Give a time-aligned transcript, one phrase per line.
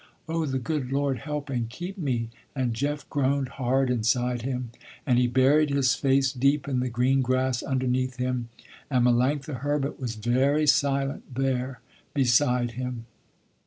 [0.27, 4.71] Oh the good Lord help and keep me!" and Jeff groaned hard inside him,
[5.05, 8.49] and he buried his face deep in the green grass underneath him,
[8.89, 11.81] and Melanctha Herbert was very silent there
[12.15, 13.05] beside him.